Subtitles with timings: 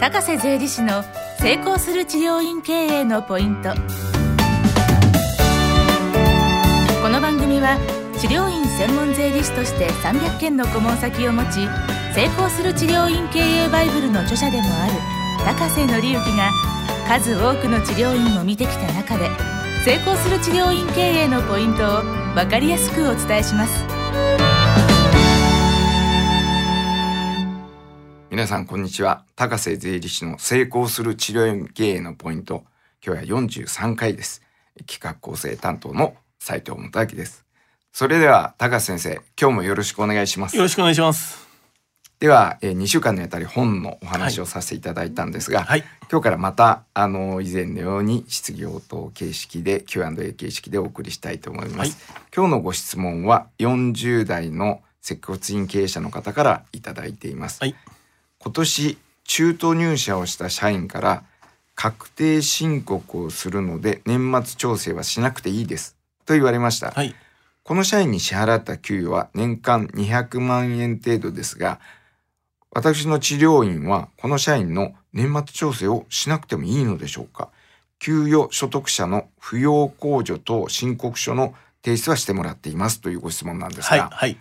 [0.00, 1.02] 高瀬税理士の
[1.40, 3.70] 成功する治療院経営のポイント。
[7.02, 7.76] この番組は
[8.20, 11.66] 治療院専門税理士として300件の顧問先を持ち
[12.14, 14.92] 成功する治療院経営バイブルの著者でもある
[15.44, 16.52] 高瀬則之が
[17.08, 19.28] 数多くの治療院を見てきた中で
[19.84, 22.02] 成功する治療院経営のポイントを
[22.36, 24.47] 分かりやすくお伝えします。
[28.38, 29.24] 皆さんこんにちは。
[29.34, 32.62] 高瀬税理士の成功する治療院経営のポイント。
[33.04, 34.42] 今日は43回です。
[34.86, 37.44] 企画構成担当の斉藤元明です。
[37.92, 40.54] それでは高瀬先生今日もよろしくお願いします。
[40.54, 41.48] よろしくお願いします。
[42.20, 57.74] では、えー、2週間にあたり本のお話をさせていただいたんですが、はい、今日からまたあの以前のように質疑応答形式で Q&A 形式でお送りしたいと思います、はい、今日のご質問は40代の接骨院経営者の方からいただいています、はい、
[58.48, 61.22] 今年中途入社をした社員から
[61.74, 65.98] 確定申告をするので年末調整はしなくていいです。
[66.24, 67.14] と言われました、はい、
[67.62, 71.78] この社員に支払った給与は年間200万円程度ですが
[72.70, 77.50] 私の治療院はこの社員の年末調整をしなくてもいいのでしょうか？
[77.98, 83.02] 給与所得者の扶養控除と申告書の提出はしてもらっています。
[83.02, 84.38] というご質問なんですが、はい、はい、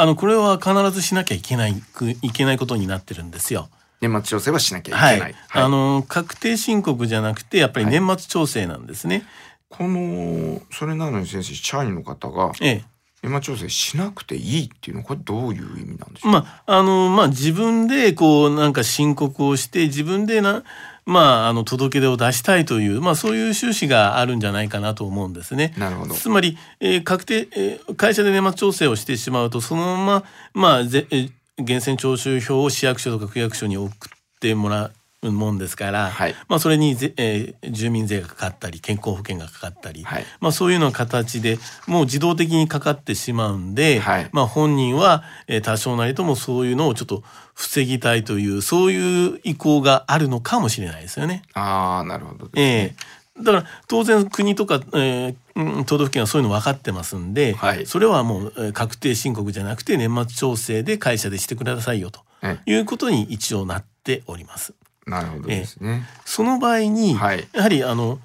[0.00, 1.74] あのこれは必ずしなきゃいけない
[2.22, 3.68] いけないことになってるんですよ。
[4.00, 5.20] 年末調整はしなきゃいけない。
[5.20, 9.24] はい、あの確定申告じゃなくてやっぱり年末調整なんですね。
[9.68, 12.84] このそれなのに先生社員の方が、ええ、
[13.24, 16.32] 年末調整しなくていいっていうのはこれどういう意味なんでしょう？
[16.32, 20.62] まああのまあ自分でこうなんか申告をして自分でな
[21.08, 25.72] まあ、あの届け出を出したいという、まあ、そういう趣旨があるんじゃないかなと思うんですね。
[25.78, 33.90] なるほどつまり、えー、確定、えー、会社で年末調整をしてしまうとそのまま、まあ、ぜえー、源泉徴収票を市役所とか区役所に送っ
[34.38, 34.90] てもら
[35.22, 51.42] もんですから、はい、まあ、それにぜ、えー、住民税がかかったり健康保険がかかったり、はい、まあ、そういうような形でもう自動的にかかってしまうんで、はい、まあ、本人は、えー、多少なりともそういうのをちょっと防ぎたいというそういう意向があるのかもしれないですよね。
[51.54, 52.94] あなるほど、ね、
[53.36, 62.20] えー、だから当然国とか、えー、都道府県はそういうの分かってますんで、はい、それはもう確定申告じゃなくて年末調整で会社でしてくださいよと
[62.66, 64.74] いうことに一応なっております。
[65.08, 66.06] なるほどですね。
[66.06, 68.18] えその場合に、はい、やはりあの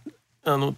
[0.43, 0.75] あの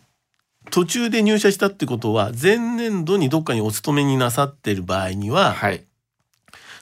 [0.71, 5.83] 途中で入社したってことは前年度にどっかにお勤めになさってる場合には、はい、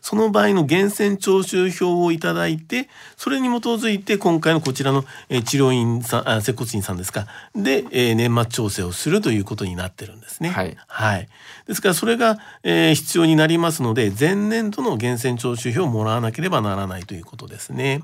[0.03, 10.49] その場合の源泉徴収票をいただいてそれに基づいて今回のこちらの、え治療院さんあ接骨院さんですかで、えー、年末調整をするということになってるんですね。
[10.49, 11.29] はい、はい、
[11.67, 18.01] ですからそれが、えー、必要になりますので前年度の源泉徴収票をもらわなければならないということですね。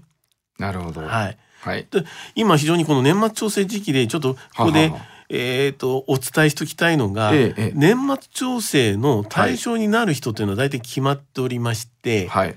[0.60, 1.02] なるほど。
[1.02, 1.38] はい。
[1.62, 1.88] はい。
[1.90, 2.04] で
[2.36, 4.92] 今非常にこの年末調整時期でちょっとここで
[5.30, 12.56] えっ、とお伝えしておきたいのが、ええ、年末調整の対象になる人というのは大体決まっておりまして、はい。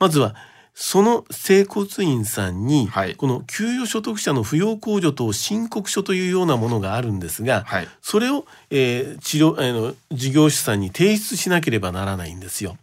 [0.00, 0.34] まずは
[0.74, 7.88] その整骨院さんに、はいこの給与所得者の扶養控除等申告書というようなものがあるんですが、はい。
[8.02, 12.76] それを、えー治療あの事業主さんに提出しなければならないんですよ。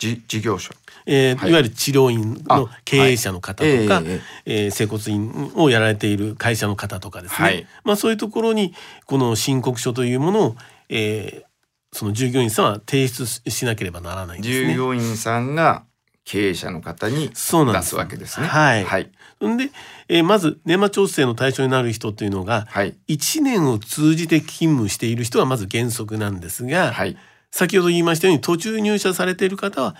[0.00, 0.74] じ事業所。
[1.06, 8.74] えーはいい、わゆる治療院の経営者の方とか、ええええー整骨院をやられている会社の方とかですね、はいまあ、そういうところに
[9.06, 10.56] この申告書というものを、
[10.88, 11.50] えー
[11.92, 14.76] その従業員さんは提出しなければならないんです従ね。
[14.76, 15.82] 業員さんが
[16.24, 18.46] 経営者の方に出そうなんですすわけですね。
[18.46, 19.10] はいはい。
[19.44, 19.70] んで、
[20.08, 22.94] えーまず年末調整の対象になる人というのがはい。
[23.08, 27.16] 1年を通じて勤務している人はまず原則なんですが、はい。
[27.50, 29.96] 先ほど言いましたように途中入社されている方は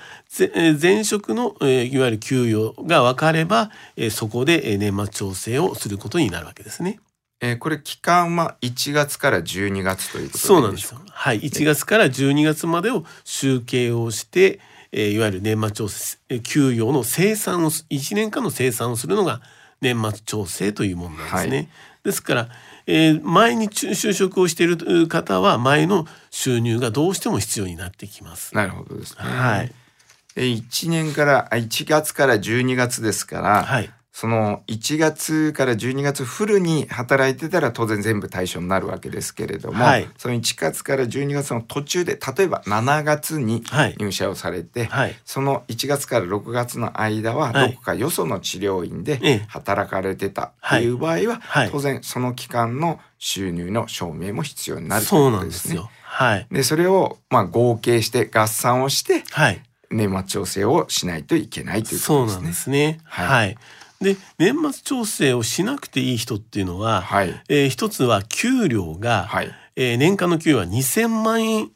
[0.81, 7.01] 前職の、えーいわゆる給与が分かれば、えーそこでえー年末調整をすることになるわけですね。
[7.41, 10.99] えーこれ期間は1月から12月ということそうなんですよ。
[11.01, 11.07] よ。
[11.11, 14.61] はい、1月から12月までを集計をして、
[14.93, 19.41] えーいわゆる年末調整えー給与の生産をす1年間の生産をするのが
[19.81, 21.57] 年末調整というものなんですね。
[21.57, 21.69] はい
[22.03, 22.49] ですから、
[22.87, 28.55] えー前に就就職をしている方は前の収入がどうしても必要になってきます。
[28.55, 29.25] なるほどですね。
[29.25, 29.73] はい。
[30.37, 33.91] えー、1年からあ1月から12月ですから、はい。
[34.13, 45.15] その1月から12月フルに働いてたら当然全部対象になるわけですけれども、はいその1月から12月の途中で例えば7月にはい入社をされて、はい。
[45.25, 55.39] その1月から6月の間ははいどこかよその治療院でええ働かれてたっていう場合は、はい当然その期間の収入の証明も必要になるといそううことでね。
[55.39, 55.91] なんですすよ。
[56.03, 56.47] はい。
[56.51, 59.63] でそれをまあ合計して合算をしてはい。
[59.91, 62.33] 年末調整をしないといけないということですね。
[62.33, 63.01] そうなんですね。
[63.05, 63.57] はいはい。
[64.01, 67.35] で年末調整をしなくていい人っていうのは、はい。
[67.49, 69.51] えー一つは給料が、はい。
[69.77, 71.71] えー年間の給料は2,000万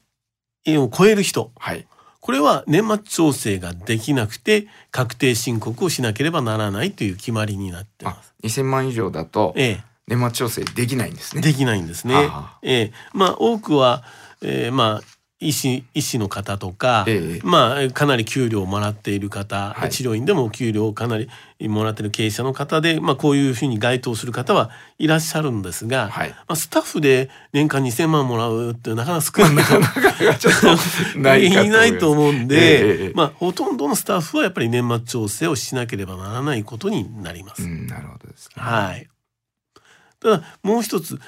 [0.64, 1.86] 円を超える人はい。
[2.20, 11.46] これは年末調整ができなくて確定申告をしなければならないという決まりになってまあす。、2000万以上だとえ年末調整できないんですえ、ね。
[11.46, 12.14] できないんですね。
[12.62, 14.02] ええ、まあ多くは、
[14.40, 15.13] えーまあ
[15.44, 21.28] 医師医師の方とか、ええまあかなり給料をもらっている方、はい治療院でも給料をかなり
[21.68, 29.44] もらっている経営者の方で、まあこういうふうに該当する方はいらっしゃるんですが、はいまあスタッフで年間2,000万もらうってなかなか少
[31.18, 31.46] ない。
[31.46, 37.62] いないと思うんええで、ええまあほとんどのスタッフはやっぱり年末調整をしなければならないことになります。
[37.62, 38.54] うん、なるほどですね。
[38.56, 39.08] はい。
[40.20, 41.20] ただもう一つ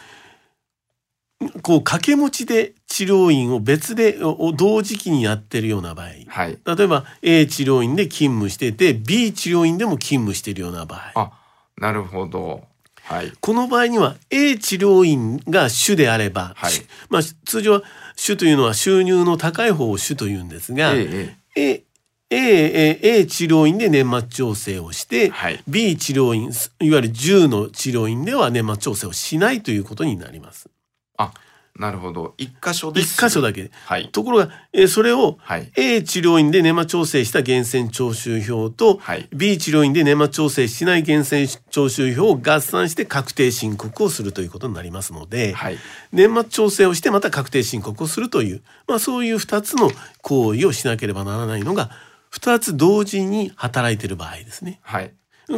[1.63, 6.59] こう掛け持ちで治療院を別でお同時期にやってるような場合はい。
[6.65, 11.33] 例えば A 治療院で勤務してて B 治療院でも勤務しているような場合あ、
[11.77, 12.65] なるほど。
[13.03, 13.33] はい。
[13.41, 17.83] この場合には A 治療院が主であれば、はいしまあ、通常は
[18.17, 21.85] 主というのは収入の高い方を主というんですが、ええ
[22.29, 26.51] A, A, A, A 治療院で年末調整をして、はい B 治療院
[26.81, 30.69] いわゆる10の治療院では年末調整をしないということになります。
[31.17, 31.33] あ、
[31.79, 32.35] なるほど。
[32.39, 33.23] 一箇所で一す。
[33.23, 33.71] 箇所だけ。
[33.85, 34.09] はい。
[34.11, 35.71] ところが、えーそれをはい。
[35.77, 45.79] A 治療院で年末調整した源泉徴収票と、はい B 治療院で年末調整しない源泉徴収票を合算して確定申告をするということになりますので、はい。
[46.13, 49.91] 年末調整をしてまた確定申告をするという、まあ、そういう2つの
[50.23, 51.91] 行為をしなければならないのが
[52.33, 54.81] 2つ同時に働いている場合ですね。
[54.83, 55.13] はい。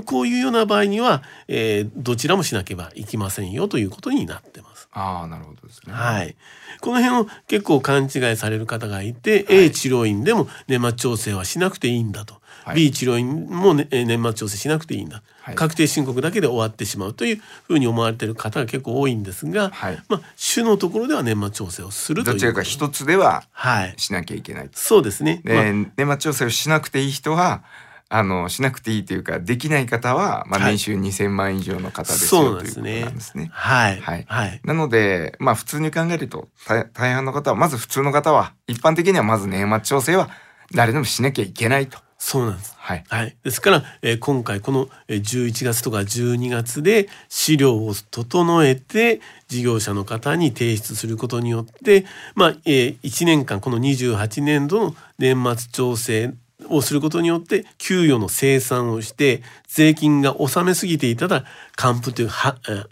[0.04, 4.88] こういうような場合には、えーどちらもしなければいけませんよということになってます。
[4.92, 5.92] ああ、なるほどですね。
[5.92, 6.36] はい。
[6.80, 12.34] この辺を結構勘違いされる方がいて、はい A 治療院でも年末調整はしなくていいんだと。
[12.64, 24.68] はい B 治療院も、ね、えー年末調整しなくていいんだ、はい確定申告だけで終わってしまうというふうに思われている方が結構多いんですが、はいまあ主のところでは年末調整をするというどちらか一つでははいしなきゃいけない。
[24.74, 25.64] そうですね、で、まあ
[25.96, 27.62] 年末調整をしなくていい人は、
[28.10, 30.72] あの、しなくていいというか、できない方は、まあ、はい。
[30.72, 33.50] 年収2000万以上の方ですそうよ、ということなんですね。
[33.52, 34.00] はい。
[34.00, 34.24] はい。
[34.28, 34.60] はい。
[34.64, 40.30] なので、まあ普通に考えると大大半の方は、まず普通の方は、一般的にはまず年末調整は
[40.74, 41.98] 誰でもしなきゃいけないと。
[42.20, 42.74] そうなんです。
[42.76, 43.04] はい。
[43.08, 56.32] はい、ですから、えー今回このえー11月とか12月で資料を整えて事業者の方に提出することによって、まあえー1年間この28年度の年末調整
[56.68, 61.44] をすることによって給与の生産をして税金が納めすぎていたら
[61.76, 62.88] 還付というはえー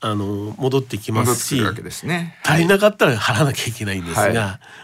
[0.00, 2.38] あの戻ってきますしくるわけですね。
[2.42, 4.32] 足りなかったら払わなきゃいけないんですが、はい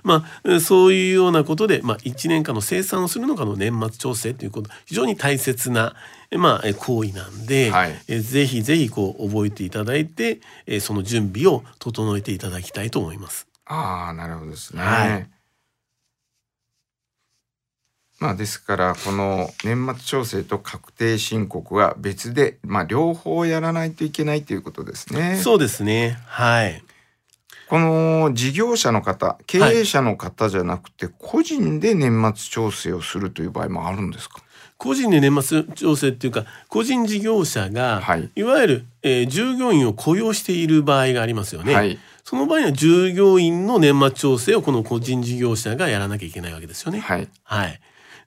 [0.03, 5.94] まあそういうようなことで、まあ、1年間の生産をするのがの年末調整ということ非常に大切な、
[6.31, 13.47] えまあ、え行為なんで、はいえぜひぜひこう覚えていただいて、えその準備を整えていただきたいと思います。
[13.65, 14.83] ああ、なるほどですね。
[14.83, 15.40] はい
[18.21, 25.41] まあですから、この年末調整と確定申告は別で、まあ両方やらないといけないということですね。
[25.43, 26.83] そうですねはい
[27.69, 34.43] この事業者の方、経営者の方じゃなくて、個人で年末調整をするという場合もあるんですか？
[34.77, 41.75] 個人で年末調整っていうか個人事業者が、はいい、わゆる、えー従業員を雇用している場合がありますよね。
[41.75, 41.99] はい。
[42.25, 46.99] その場合には従業員の年末調整をこの個人事業者がやらなきゃいけないわけですよね。
[47.00, 47.29] はい。
[47.45, 47.81] はい。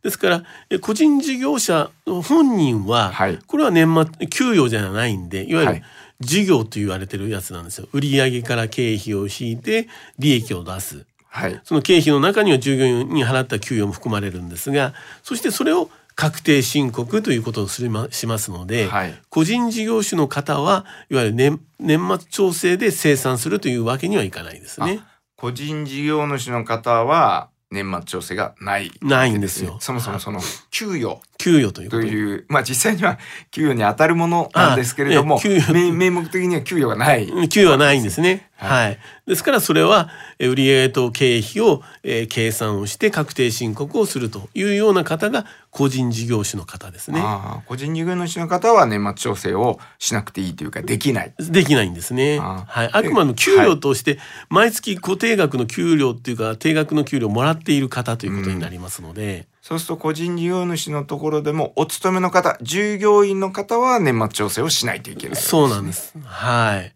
[0.03, 3.87] ですからえ個人事業者本人は、はいこれは年
[4.19, 5.83] 末給与じゃないんでいわゆるはい
[6.19, 7.87] 事業と言われてるやつなんですよ。
[7.91, 11.05] 売上から経費を引いて利益を出す。
[11.27, 11.59] はい。
[11.63, 14.93] その経費の中には従業員に払った給与も含まれるんですが
[15.23, 25.01] そしてそれを確定申告ということをすりましますので、はい個人事業主の方はいわゆる年年末調整で生産するというわけにはいかないですね。
[25.35, 29.77] 個人事業主の方は年末調整がない、ないんですよ。
[29.79, 30.39] そもそもその
[30.69, 33.19] 給与給与ということという、まあ実際には
[33.51, 37.27] 給与に当たるものなんですけれども給与名名目的には給与がない。
[37.49, 38.49] 給与はないんですね。
[38.55, 38.99] ははい。
[39.27, 40.09] ですからそれは
[40.39, 47.21] え売上と経費を、えー計算をして確定申告をするというような方が個人事業主の方ですね。
[47.65, 51.33] 個人事業主の方は年末調整をしなくていいというかできない。
[51.37, 52.39] できないんですね。
[52.41, 52.89] あはい。
[52.93, 54.17] あくまでも給与として
[54.49, 65.93] 毎月固定額の給料っていうか定額の給料をもらっている方ということになりますので、そうすると個人事業主のところでもお勤めの方、従業員の方は年末調整をしないといけない、そうなんで。
[65.93, 66.13] す。
[66.19, 66.93] はい。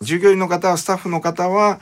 [0.00, 1.80] 従業員の方はスタッフの方は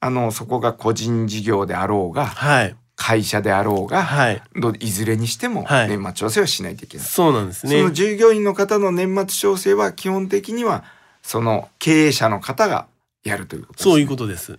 [0.00, 2.76] あのそこが個人事業であろうがはい。
[2.96, 7.06] 会社であろうが、はいどいずれにしてもはい年末調整はしないといけない。
[7.06, 10.82] そうなんですねその従業員の方の年末調整は基本的には
[11.20, 12.86] その経営者の方が
[13.22, 13.92] やるということです、ね。
[13.92, 14.58] そういうことです。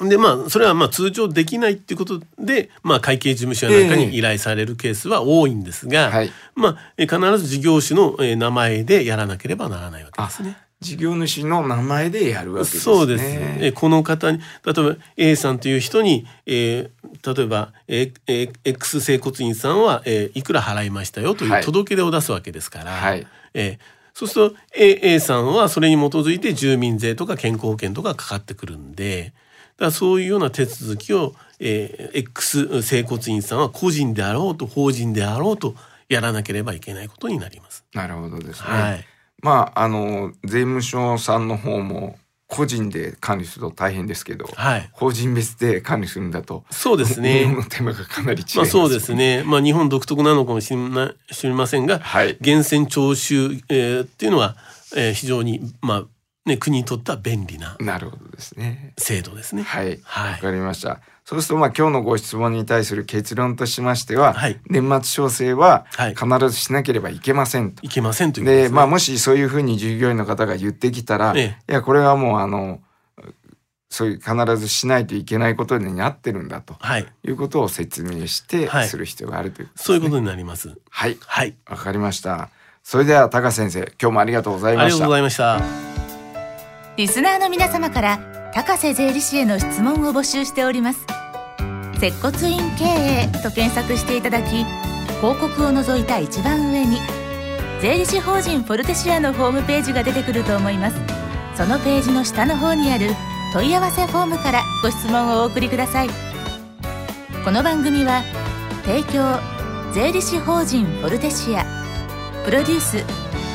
[0.00, 10.56] でまあそれはまあ通常できないっていうことで、まあ、会計事務所やなんかに依頼されるケースは多いんですが、はいまあえ必ず事業主のえ名前でやらなければならないわけですね。
[10.80, 12.80] 事業主の名前でやるわけですね。
[12.82, 13.24] そうです。
[13.26, 23.78] えこの方に例えば A さんという人に、えー例えば、ええ X 整骨院さんは、えーいくら払いましたよといはいう届け出を出すわけですから、はいえー
[24.18, 29.32] そうすると A, A さんはそれに基づいて住民税とか健康保険とかかかってくるんで
[29.78, 35.74] らそういうような手続きを、えー X 整骨院さんは個人であろうと法人であろうと
[36.08, 37.84] やらなければいけないことになります。
[37.94, 38.68] なるほどですね。
[38.68, 39.04] はい
[39.40, 42.18] まああの税務署さんの方も
[42.48, 49.14] 個人で管理すると大変ですけど、はい法人別で管理するんだとそうですね運用の手間がかなり違います、まあそうです。
[49.14, 49.44] ね。
[49.44, 54.56] まあ日本独特なのかもしれない知りませんが、はい源泉徴収、えーっていうのは、
[54.96, 56.04] えー非常にまあ
[56.48, 58.94] ね国にとっては便利ななるほどですね。
[58.98, 59.62] 制度ですね。
[59.62, 61.00] はい、わ、はいかりました。
[61.24, 67.84] そうするとまあ今日のご質問に対する結論としましては、はい年末調整ははい必ずしなければいけませんと。
[67.84, 68.68] いけませんというでね。
[68.70, 72.80] まあもしそういうふうに従業員の方が言ってきたら、えいやこれはもうあの
[73.90, 77.06] そういう必ずしないといけないことになってるんだとはい。
[77.24, 79.84] いうことを説明してはいする必要があるということですね。
[79.86, 80.74] そういうことになります。
[80.88, 81.54] はい、はい。
[81.68, 82.48] わかりました。
[82.82, 85.12] それでは高先生、今日もありがとうございましたありがとうご。
[85.12, 86.07] ざいました。
[86.98, 88.18] リスナーの皆様から
[88.52, 91.06] 高瀬税理士への質問を募集しております。
[92.00, 94.64] 接骨院経営と検索していただき
[95.20, 96.98] 広告を除いた一番上に
[97.80, 100.96] 税理士法人フォルテシアのホームページが出てくると思います。
[101.54, 103.10] そのページの下の方にある
[103.52, 106.08] 問い合わせフォームからご質問をお送りください。
[107.44, 108.24] この番組は
[108.84, 109.38] 提供
[109.94, 111.64] 税理士法人フォルテシア。
[112.44, 113.04] プロデュース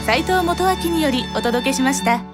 [0.05, 2.32] 斉藤元明によりお届けしました。